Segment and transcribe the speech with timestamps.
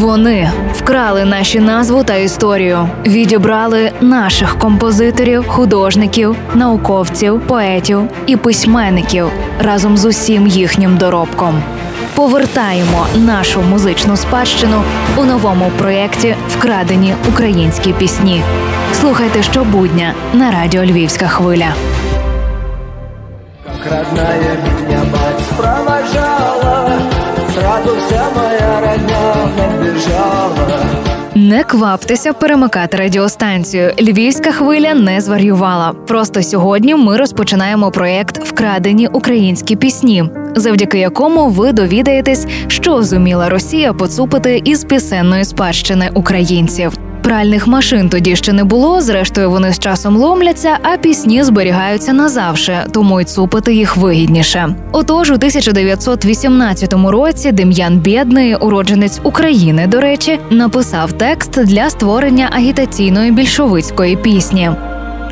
[0.00, 9.26] Вони вкрали наші назву та історію, відібрали наших композиторів, художників, науковців, поетів і письменників
[9.60, 11.62] разом з усім їхнім доробком.
[12.14, 14.82] Повертаємо нашу музичну спадщину
[15.16, 18.42] у новому проєкті Вкрадені українські пісні.
[19.00, 21.74] Слухайте щобудня на радіо Львівська хвиля.
[23.64, 27.00] Как родная меня мать провожала
[27.54, 28.19] Сразу вся
[31.50, 33.92] Не кваптеся перемикати радіостанцію.
[34.00, 35.92] Львівська хвиля не зварювала.
[35.92, 40.24] Просто сьогодні ми розпочинаємо проєкт Вкрадені українські пісні,
[40.56, 47.09] завдяки якому ви довідаєтесь, що зуміла Росія поцупити із пісенної спадщини українців.
[47.22, 49.00] Пральних машин тоді ще не було.
[49.00, 54.74] Зрештою, вони з часом ломляться, а пісні зберігаються назавше, тому й цупити їх вигідніше.
[54.92, 63.30] Отож, у 1918 році Дем'ян Бєдний, уродженець України, до речі, написав текст для створення агітаційної
[63.30, 64.70] більшовицької пісні.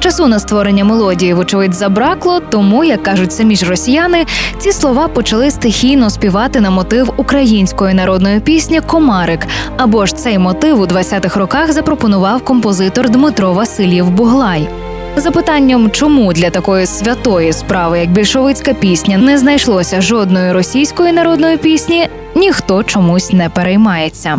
[0.00, 4.24] Часу на створення мелодії, вочевидь, забракло, тому, як кажуть самі ж росіяни,
[4.58, 9.46] ці слова почали стихійно співати на мотив української народної пісні Комарик.
[9.76, 14.68] Або ж цей мотив у 20-х роках запропонував композитор Дмитро Васильєв Буглай.
[15.16, 22.08] Запитанням, чому для такої святої справи, як більшовицька пісня, не знайшлося жодної російської народної пісні,
[22.36, 24.38] ніхто чомусь не переймається.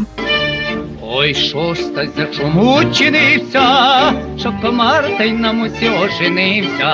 [1.12, 1.82] Ой, що ж
[2.16, 3.64] за чому чинився,
[4.40, 6.94] щоб комар та й нам усі оженився,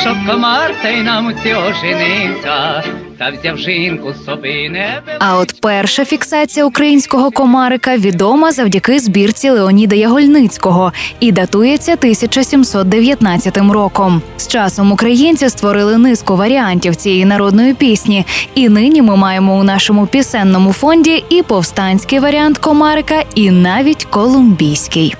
[0.00, 2.82] щоб комар й нам усі оженився,
[3.18, 9.96] та взяв жінку собі не А от перша фіксація українського комарика відома завдяки збірці Леоніда
[9.96, 14.22] Ягольницького і датується 1719 роком.
[14.36, 20.06] З часом українці створили низку варіантів цієї народної пісні, і нині ми маємо у нашому
[20.06, 25.14] пісенному фонді і повстанський варіант комарика, і навіть колумбійський.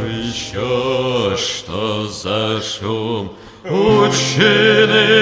[0.00, 3.30] Ой, що ж то за шум
[3.70, 5.16] учинився,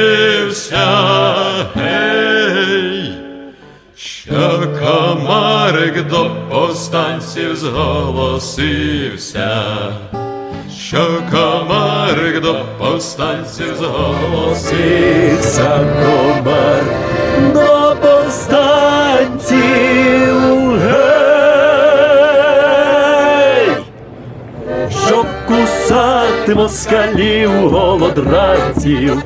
[1.75, 3.13] гей,
[3.97, 9.53] що комарик до повстанців зголосився,
[10.79, 15.15] що комарик до повстанців зголосився.
[15.35, 16.83] Сився комар
[17.55, 19.65] до повстанців!
[25.07, 29.23] Щоб кусати москалів голодранців,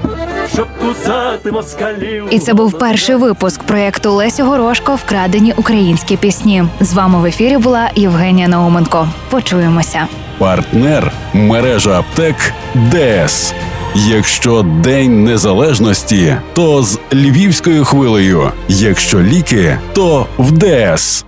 [0.52, 6.64] щоб кусати москалів І це був перший випуск проєкту Лесі Горошко Вкрадені українські пісні.
[6.80, 9.08] З вами в ефірі була Євгенія Науменко.
[9.30, 10.06] Почуємося.
[10.38, 13.54] Партнер мережа аптек ДС.
[13.94, 18.52] Якщо День Незалежності, то з львівською хвилею.
[18.68, 21.24] Якщо ліки, то в ДС.